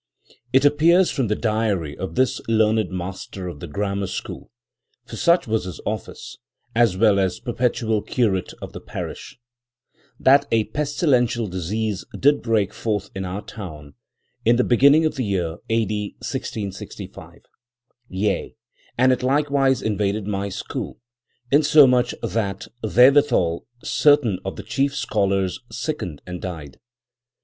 It 0.51 0.65
appears 0.65 1.11
from 1.11 1.27
the 1.27 1.35
diary 1.35 1.95
of 1.95 2.15
this 2.15 2.41
learned 2.47 2.89
master 2.89 3.47
of 3.47 3.59
the 3.59 3.67
grammar 3.67 4.07
school—for 4.07 5.15
such 5.15 5.45
was 5.45 5.65
his 5.65 5.79
office, 5.85 6.39
as 6.73 6.97
well 6.97 7.19
as 7.19 7.39
perpetual 7.39 8.01
curate 8.01 8.51
of 8.63 8.73
the 8.73 8.81
parish,—" 8.81 9.37
that 10.19 10.47
a 10.51 10.63
pestilential 10.63 11.45
disease 11.45 12.03
did 12.17 12.41
break 12.41 12.73
forth 12.73 13.11
in 13.13 13.25
our 13.25 13.43
town 13.43 13.93
in 14.43 14.55
the 14.55 14.63
beginning 14.63 15.05
of 15.05 15.17
the 15.17 15.23
year 15.23 15.57
a.d. 15.69 16.13
1665; 16.17 17.41
yea, 18.09 18.55
and 18.97 19.11
it 19.13 19.21
likewise 19.21 19.83
invaded 19.83 20.25
my 20.25 20.49
school, 20.49 20.99
insomuch 21.51 22.15
that 22.23 22.65
therewithal 22.81 23.67
certain 23.83 24.39
of 24.43 24.55
the 24.55 24.63
chief 24.63 24.95
scholars 24.95 25.59
sickened 25.71 26.23
and 26.25 26.41
died." 26.41 26.79